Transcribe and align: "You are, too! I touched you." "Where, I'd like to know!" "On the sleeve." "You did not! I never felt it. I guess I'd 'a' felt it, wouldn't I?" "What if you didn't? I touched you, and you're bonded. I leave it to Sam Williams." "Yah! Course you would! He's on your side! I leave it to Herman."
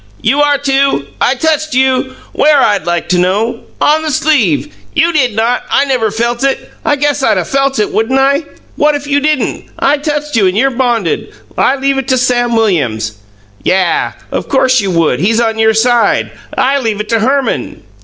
"You 0.23 0.41
are, 0.41 0.57
too! 0.57 1.05
I 1.21 1.35
touched 1.35 1.75
you." 1.75 2.15
"Where, 2.31 2.57
I'd 2.59 2.87
like 2.87 3.07
to 3.09 3.19
know!" 3.19 3.65
"On 3.79 4.01
the 4.01 4.09
sleeve." 4.09 4.73
"You 4.95 5.13
did 5.13 5.35
not! 5.35 5.63
I 5.69 5.85
never 5.85 6.09
felt 6.09 6.43
it. 6.43 6.71
I 6.83 6.95
guess 6.95 7.21
I'd 7.21 7.37
'a' 7.37 7.45
felt 7.45 7.77
it, 7.77 7.93
wouldn't 7.93 8.17
I?" 8.19 8.45
"What 8.77 8.95
if 8.95 9.05
you 9.05 9.19
didn't? 9.19 9.65
I 9.77 9.99
touched 9.99 10.35
you, 10.35 10.47
and 10.47 10.57
you're 10.57 10.71
bonded. 10.71 11.31
I 11.55 11.75
leave 11.75 11.99
it 11.99 12.07
to 12.07 12.17
Sam 12.17 12.55
Williams." 12.55 13.19
"Yah! 13.61 14.13
Course 14.49 14.81
you 14.81 14.89
would! 14.89 15.19
He's 15.19 15.39
on 15.39 15.59
your 15.59 15.75
side! 15.75 16.31
I 16.57 16.79
leave 16.79 16.99
it 16.99 17.09
to 17.09 17.19
Herman." 17.19 17.83